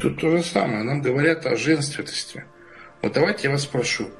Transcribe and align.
Тут 0.00 0.20
то 0.20 0.30
же 0.30 0.42
самое. 0.42 0.82
Нам 0.82 1.00
говорят 1.00 1.46
о 1.46 1.56
женственности. 1.56 2.44
Вот 3.02 3.12
давайте 3.12 3.48
я 3.48 3.50
вас 3.50 3.62
спрошу. 3.62 4.10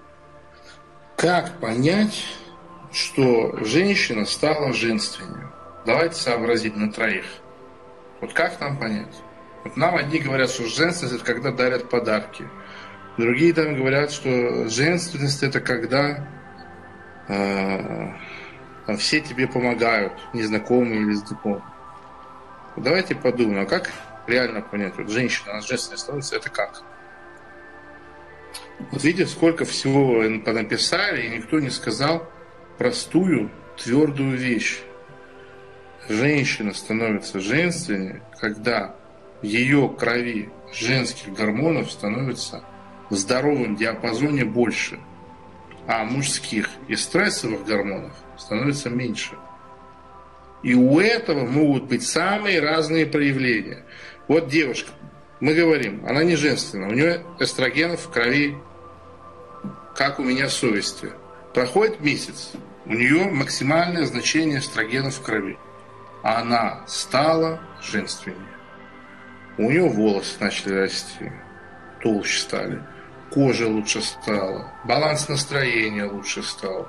Как 1.16 1.58
понять, 1.60 2.24
что 2.92 3.56
женщина 3.64 4.24
стала 4.24 4.72
женственнее? 4.72 5.50
Давайте 5.86 6.16
сообразить 6.16 6.76
на 6.76 6.92
троих. 6.92 7.24
Вот 8.20 8.32
как 8.32 8.60
нам 8.60 8.78
понять? 8.78 9.14
Вот 9.64 9.76
нам 9.76 9.96
одни 9.96 10.18
говорят, 10.18 10.50
что 10.50 10.66
женственность 10.66 11.16
это 11.16 11.24
когда 11.24 11.52
дарят 11.52 11.88
подарки. 11.90 12.44
Другие 13.16 13.52
там 13.52 13.76
говорят, 13.76 14.10
что 14.10 14.68
женственность 14.68 15.42
это 15.42 15.60
когда 15.60 16.28
э, 17.28 18.12
все 18.96 19.20
тебе 19.20 19.46
помогают, 19.46 20.12
незнакомые 20.32 21.02
или 21.02 21.12
знакомые. 21.14 21.62
Давайте 22.76 23.14
подумаем, 23.16 23.62
а 23.62 23.66
как 23.66 23.90
реально 24.28 24.60
понять, 24.60 24.94
вот 24.96 25.08
женщина, 25.08 25.52
она 25.52 25.60
женственной 25.60 25.98
становится, 25.98 26.36
это 26.36 26.50
как? 26.50 26.82
Вот 28.90 29.02
видите, 29.02 29.26
сколько 29.26 29.64
всего 29.64 30.22
написали, 30.22 31.26
и 31.26 31.36
никто 31.36 31.58
не 31.58 31.70
сказал 31.70 32.30
простую, 32.78 33.50
твердую 33.76 34.36
вещь. 34.36 34.80
Женщина 36.08 36.72
становится 36.72 37.40
женственнее, 37.40 38.22
когда 38.40 38.94
в 39.42 39.44
ее 39.44 39.94
крови 39.98 40.50
женских 40.72 41.34
гормонов 41.34 41.90
становится 41.90 42.64
в 43.10 43.14
здоровом 43.14 43.76
диапазоне 43.76 44.44
больше, 44.44 44.98
а 45.86 46.04
мужских 46.04 46.70
и 46.88 46.96
стрессовых 46.96 47.64
гормонов 47.64 48.12
становится 48.36 48.90
меньше. 48.90 49.34
И 50.62 50.74
у 50.74 50.98
этого 50.98 51.46
могут 51.46 51.84
быть 51.84 52.06
самые 52.06 52.60
разные 52.60 53.06
проявления. 53.06 53.84
Вот 54.28 54.48
девушка, 54.48 54.90
мы 55.40 55.54
говорим, 55.54 56.04
она 56.06 56.22
не 56.22 56.36
женственная, 56.36 56.90
у 56.90 56.92
нее 56.92 57.24
эстрогенов 57.38 58.02
в 58.02 58.10
крови, 58.10 58.58
как 59.96 60.18
у 60.18 60.22
меня 60.22 60.50
совести. 60.50 61.12
Проходит 61.54 62.00
месяц, 62.00 62.52
у 62.84 62.92
нее 62.92 63.30
максимальное 63.30 64.04
значение 64.04 64.58
эстрогенов 64.58 65.14
в 65.14 65.22
крови. 65.22 65.58
Она 66.22 66.84
стала 66.86 67.60
женственнее. 67.82 68.54
У 69.56 69.70
нее 69.70 69.88
волосы 69.88 70.34
начали 70.40 70.74
расти, 70.74 71.32
толще 72.02 72.42
стали, 72.42 72.82
кожа 73.30 73.66
лучше 73.66 74.02
стала, 74.02 74.70
баланс 74.84 75.30
настроения 75.30 76.04
лучше 76.04 76.42
стал. 76.42 76.86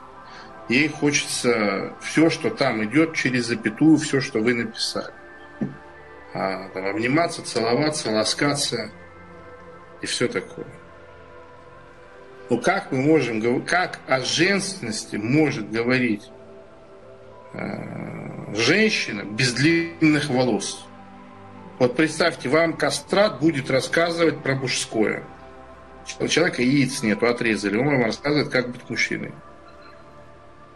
Ей 0.68 0.90
хочется 0.90 1.96
все, 2.02 2.30
что 2.30 2.50
там 2.50 2.84
идет, 2.84 3.16
через 3.16 3.46
запятую, 3.46 3.98
все, 3.98 4.20
что 4.20 4.40
вы 4.40 4.54
написали. 4.56 5.14
А, 6.34 6.70
там, 6.70 6.86
обниматься, 6.86 7.44
целоваться, 7.44 8.12
ласкаться 8.12 8.92
и 10.02 10.06
все 10.06 10.28
такое. 10.28 10.68
Ну 12.50 12.60
как 12.60 12.92
мы 12.92 13.02
можем, 13.02 13.64
как 13.64 14.00
о 14.08 14.22
женственности 14.22 15.16
может 15.16 15.72
говорить 15.72 16.30
э, 17.54 18.54
женщина 18.56 19.24
без 19.24 19.54
длинных 19.54 20.30
волос? 20.30 20.86
Вот 21.78 21.96
представьте, 21.96 22.50
вам 22.50 22.74
кастрат 22.74 23.40
будет 23.40 23.72
рассказывать 23.72 24.42
про 24.44 24.56
мужское. 24.56 25.24
У 26.20 26.28
человека 26.28 26.62
яиц 26.62 27.04
нету, 27.04 27.28
отрезали. 27.28 27.78
Он 27.78 27.88
вам 27.88 28.04
рассказывает, 28.06 28.50
как 28.50 28.70
быть 28.70 28.90
мужчиной. 28.90 29.32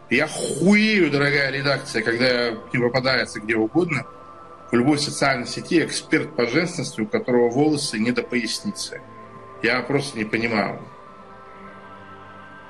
Я 0.09 0.27
хуею, 0.27 1.09
дорогая 1.09 1.51
редакция, 1.51 2.03
когда 2.03 2.51
не 2.51 2.79
попадается 2.79 3.39
где 3.39 3.55
угодно, 3.55 4.05
в 4.73 4.75
любой 4.75 4.97
социальной 4.97 5.45
сети 5.45 5.85
эксперт 5.85 6.35
по 6.35 6.47
женственности, 6.47 6.99
у 6.99 7.05
которого 7.05 7.47
волосы 7.47 7.99
не 7.99 8.11
до 8.11 8.23
поясницы. 8.23 9.01
Я 9.61 9.79
просто 9.83 10.17
не 10.17 10.25
понимаю, 10.25 10.81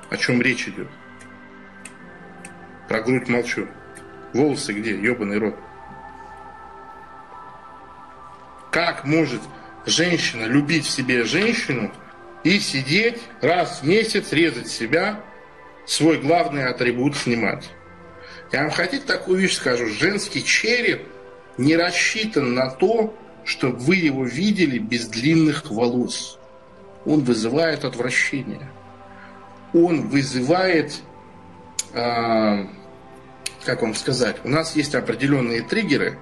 о 0.09 0.17
чем 0.17 0.41
речь 0.41 0.67
идет. 0.67 0.89
Про 2.89 2.99
грудь 3.03 3.29
молчу. 3.29 3.69
Волосы 4.33 4.73
где? 4.73 4.99
Ебаный 4.99 5.37
рот. 5.37 5.55
Как 8.69 9.05
может 9.05 9.41
женщина 9.85 10.43
любить 10.43 10.85
в 10.85 10.89
себе 10.89 11.23
женщину 11.23 11.89
и 12.43 12.59
сидеть 12.59 13.21
раз 13.39 13.81
в 13.81 13.87
месяц, 13.87 14.33
резать 14.33 14.67
себя, 14.67 15.21
свой 15.85 16.19
главный 16.19 16.65
атрибут 16.65 17.15
снимать? 17.15 17.69
Я 18.51 18.63
вам 18.63 18.71
хотите 18.71 19.05
такую 19.05 19.39
вещь 19.39 19.55
скажу. 19.55 19.87
Женский 19.87 20.43
череп 20.43 21.12
не 21.57 21.75
рассчитан 21.75 22.53
на 22.53 22.69
то, 22.69 23.13
чтобы 23.45 23.77
вы 23.77 23.95
его 23.95 24.25
видели 24.25 24.77
без 24.77 25.07
длинных 25.07 25.69
волос. 25.69 26.39
Он 27.05 27.21
вызывает 27.23 27.83
отвращение. 27.83 28.69
Он 29.73 30.07
вызывает, 30.07 31.01
э, 31.93 32.65
как 33.65 33.81
вам 33.81 33.95
сказать, 33.95 34.37
у 34.43 34.49
нас 34.49 34.75
есть 34.75 34.95
определенные 34.95 35.61
триггеры, 35.61 36.17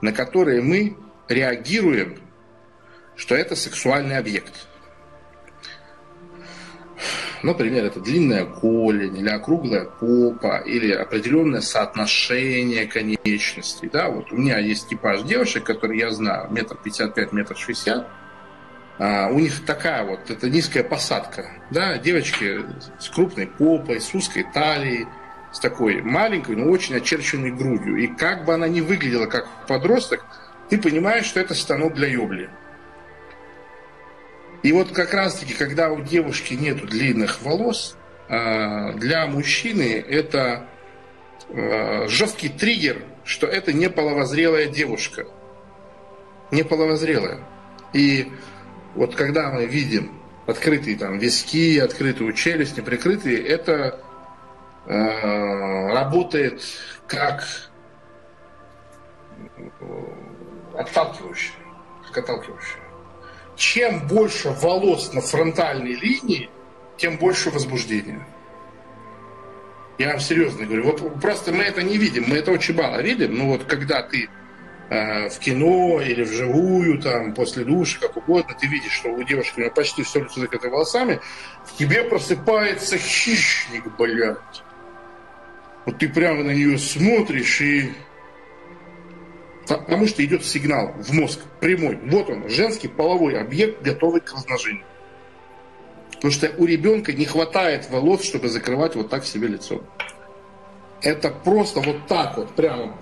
на 0.00 0.12
которые 0.12 0.60
мы 0.60 0.96
реагируем, 1.28 2.18
что 3.16 3.34
это 3.34 3.56
сексуальный 3.56 4.18
объект. 4.18 4.68
Например, 7.44 7.84
это 7.84 8.00
длинная 8.00 8.46
голень, 8.46 9.18
или 9.18 9.28
округлая 9.28 9.84
попа, 9.84 10.62
или 10.64 10.90
определенное 10.90 11.60
соотношение 11.60 12.86
конечностей. 12.86 13.90
Да? 13.92 14.08
Вот 14.08 14.32
у 14.32 14.36
меня 14.36 14.58
есть 14.58 14.88
типаж 14.88 15.20
девушек, 15.24 15.62
которые 15.64 16.00
я 16.00 16.10
знаю, 16.10 16.50
метр 16.50 16.74
пятьдесят 16.82 17.14
пять, 17.14 17.32
метр 17.32 17.54
шестьдесят. 17.54 18.08
А, 18.98 19.28
у 19.28 19.38
них 19.38 19.66
такая 19.66 20.04
вот, 20.04 20.30
это 20.30 20.48
низкая 20.48 20.84
посадка. 20.84 21.50
Да? 21.70 21.98
Девочки 21.98 22.60
с 22.98 23.10
крупной 23.10 23.46
попой, 23.46 24.00
с 24.00 24.14
узкой 24.14 24.46
талией, 24.54 25.06
с 25.52 25.60
такой 25.60 26.00
маленькой, 26.00 26.56
но 26.56 26.70
очень 26.70 26.96
очерченной 26.96 27.50
грудью. 27.50 27.98
И 27.98 28.06
как 28.06 28.46
бы 28.46 28.54
она 28.54 28.68
ни 28.68 28.80
выглядела 28.80 29.26
как 29.26 29.46
подросток, 29.68 30.24
ты 30.70 30.78
понимаешь, 30.78 31.26
что 31.26 31.40
это 31.40 31.54
станок 31.54 31.92
для 31.92 32.08
ёбли. 32.08 32.48
И 34.64 34.72
вот 34.72 34.92
как 34.92 35.12
раз-таки, 35.12 35.52
когда 35.52 35.90
у 35.90 36.00
девушки 36.00 36.54
нет 36.54 36.86
длинных 36.86 37.42
волос, 37.42 37.98
а, 38.30 38.94
для 38.94 39.26
мужчины 39.26 40.02
это 40.08 40.66
а, 41.50 42.06
жесткий 42.08 42.48
триггер, 42.48 43.02
что 43.24 43.46
это 43.46 43.74
не 43.74 43.90
половозрелая 43.90 44.68
девушка. 44.68 45.26
Не 46.50 46.62
половозрелая. 46.62 47.40
И 47.92 48.32
вот 48.94 49.14
когда 49.14 49.50
мы 49.50 49.66
видим 49.66 50.18
открытые 50.46 50.96
там 50.96 51.18
виски, 51.18 51.78
открытую 51.78 52.32
челюсть, 52.32 52.78
неприкрытые, 52.78 53.46
это 53.46 54.00
э, 54.86 55.92
работает 55.92 56.62
как 57.06 57.44
отталкивающее, 60.74 61.52
как 62.06 62.24
отталкивающее. 62.24 62.83
Чем 63.56 64.06
больше 64.06 64.50
волос 64.50 65.12
на 65.12 65.20
фронтальной 65.20 65.94
линии, 65.94 66.50
тем 66.96 67.16
больше 67.16 67.50
возбуждения. 67.50 68.26
Я 69.98 70.10
вам 70.10 70.20
серьезно 70.20 70.66
говорю. 70.66 70.84
Вот 70.84 71.20
просто 71.20 71.52
мы 71.52 71.62
это 71.62 71.82
не 71.82 71.98
видим, 71.98 72.24
мы 72.26 72.36
это 72.36 72.50
очень 72.50 72.74
мало 72.74 73.00
видим. 73.00 73.38
Но 73.38 73.46
вот 73.46 73.64
когда 73.64 74.02
ты 74.02 74.28
э, 74.90 75.28
в 75.28 75.38
кино 75.38 76.00
или 76.00 76.22
вживую, 76.24 77.00
там, 77.00 77.32
после 77.32 77.64
душа, 77.64 78.00
как 78.00 78.16
угодно, 78.16 78.56
ты 78.58 78.66
видишь, 78.66 78.92
что 78.92 79.10
у 79.10 79.22
девушки 79.22 79.58
у 79.58 79.60
нее 79.60 79.70
почти 79.70 80.02
все 80.02 80.20
лицо 80.20 80.40
закрыто 80.40 80.68
волосами, 80.68 81.20
в 81.64 81.76
тебе 81.76 82.02
просыпается 82.02 82.98
хищник, 82.98 83.84
блядь. 83.96 84.64
Вот 85.86 85.98
ты 85.98 86.08
прямо 86.08 86.42
на 86.42 86.50
нее 86.50 86.76
смотришь 86.78 87.60
и 87.60 87.92
Потому 89.66 90.06
что 90.06 90.24
идет 90.24 90.44
сигнал 90.44 90.92
в 90.98 91.12
мозг 91.12 91.40
прямой. 91.60 91.98
Вот 92.04 92.28
он, 92.28 92.48
женский 92.48 92.88
половой 92.88 93.38
объект, 93.40 93.82
готовый 93.82 94.20
к 94.20 94.32
размножению. 94.32 94.84
Потому 96.12 96.32
что 96.32 96.52
у 96.58 96.66
ребенка 96.66 97.12
не 97.12 97.24
хватает 97.24 97.88
волос, 97.90 98.24
чтобы 98.24 98.48
закрывать 98.48 98.94
вот 98.94 99.08
так 99.08 99.24
себе 99.24 99.48
лицо. 99.48 99.82
Это 101.00 101.30
просто 101.30 101.80
вот 101.80 102.06
так 102.06 102.36
вот, 102.36 102.54
прямо 102.54 102.98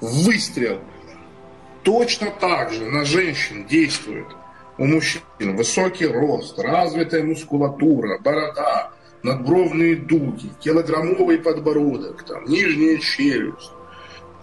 выстрел. 0.00 0.80
Точно 1.82 2.30
так 2.30 2.72
же 2.72 2.84
на 2.86 3.04
женщин 3.04 3.66
действует. 3.66 4.26
У 4.76 4.86
мужчин 4.86 5.22
высокий 5.56 6.06
рост, 6.06 6.58
развитая 6.58 7.22
мускулатура, 7.22 8.18
борода, 8.18 8.90
надбровные 9.22 9.96
дуги, 9.96 10.50
килограммовый 10.60 11.38
подбородок, 11.38 12.24
там, 12.24 12.44
нижняя 12.44 12.98
челюсть 12.98 13.70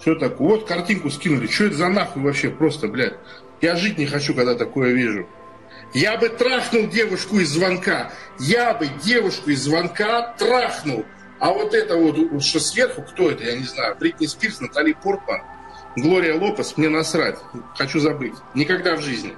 все 0.01 0.15
такое. 0.15 0.49
Вот 0.49 0.67
картинку 0.67 1.09
скинули. 1.09 1.47
Что 1.47 1.65
это 1.65 1.75
за 1.75 1.87
нахуй 1.87 2.23
вообще? 2.23 2.49
Просто, 2.49 2.87
блядь. 2.87 3.13
Я 3.61 3.75
жить 3.75 3.97
не 3.99 4.07
хочу, 4.07 4.33
когда 4.33 4.55
такое 4.55 4.91
вижу. 4.91 5.27
Я 5.93 6.17
бы 6.17 6.29
трахнул 6.29 6.87
девушку 6.87 7.39
из 7.39 7.49
звонка. 7.49 8.11
Я 8.39 8.73
бы 8.73 8.87
девушку 9.03 9.51
из 9.51 9.61
звонка 9.61 10.33
трахнул. 10.37 11.05
А 11.39 11.51
вот 11.51 11.73
это 11.73 11.95
вот, 11.97 12.43
что 12.43 12.59
сверху, 12.59 13.03
кто 13.03 13.29
это, 13.29 13.43
я 13.43 13.57
не 13.57 13.63
знаю. 13.63 13.95
Бритни 13.99 14.25
Спирс, 14.25 14.59
Натали 14.59 14.93
Портман, 14.93 15.41
Глория 15.95 16.35
Лопес, 16.35 16.77
мне 16.77 16.89
насрать. 16.89 17.37
Хочу 17.75 17.99
забыть. 17.99 18.33
Никогда 18.53 18.95
в 18.95 19.01
жизни. 19.01 19.35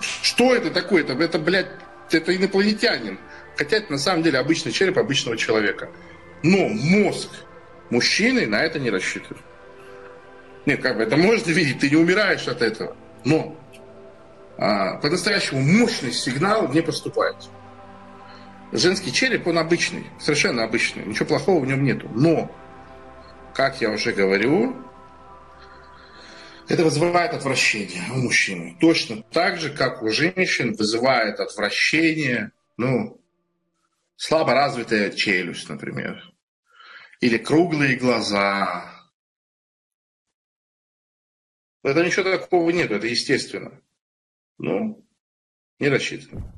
Что 0.00 0.54
это 0.54 0.70
такое? 0.70 1.02
Это, 1.02 1.12
это 1.14 1.38
блядь, 1.38 1.70
это 2.10 2.36
инопланетянин. 2.36 3.18
Хотя 3.56 3.78
это 3.78 3.92
на 3.92 3.98
самом 3.98 4.22
деле 4.22 4.38
обычный 4.38 4.72
череп 4.72 4.98
обычного 4.98 5.36
человека. 5.36 5.90
Но 6.42 6.68
мозг 6.68 7.30
мужчины 7.90 8.46
на 8.46 8.62
это 8.62 8.78
не 8.78 8.90
рассчитывает. 8.90 9.42
Нет, 10.66 10.82
как 10.82 10.96
бы 10.96 11.02
это 11.02 11.16
можно 11.16 11.50
видеть, 11.50 11.80
ты 11.80 11.90
не 11.90 11.96
умираешь 11.96 12.48
от 12.48 12.62
этого. 12.62 12.96
Но 13.24 13.56
а, 14.56 14.96
по-настоящему 14.98 15.60
мощный 15.60 16.12
сигнал 16.12 16.68
не 16.72 16.82
поступает. 16.82 17.36
Женский 18.72 19.12
череп, 19.12 19.46
он 19.46 19.58
обычный, 19.58 20.06
совершенно 20.18 20.64
обычный, 20.64 21.04
ничего 21.04 21.26
плохого 21.26 21.62
в 21.62 21.66
нем 21.66 21.84
нету. 21.84 22.08
Но, 22.12 22.50
как 23.54 23.80
я 23.80 23.90
уже 23.90 24.12
говорю, 24.12 24.74
это 26.68 26.82
вызывает 26.82 27.34
отвращение 27.34 28.02
у 28.12 28.16
мужчины. 28.16 28.76
Точно 28.80 29.22
так 29.22 29.58
же, 29.58 29.70
как 29.70 30.02
у 30.02 30.08
женщин 30.08 30.74
вызывает 30.74 31.40
отвращение, 31.40 32.52
ну, 32.76 33.20
слабо 34.16 34.54
развитая 34.54 35.10
челюсть, 35.10 35.68
например, 35.68 36.33
или 37.24 37.38
круглые 37.38 37.96
глаза. 37.96 38.84
Это 41.82 42.04
ничего 42.04 42.24
такого 42.24 42.68
нет, 42.68 42.90
это 42.90 43.06
естественно. 43.06 43.80
Ну, 44.58 45.08
не 45.78 45.88
рассчитано. 45.88 46.52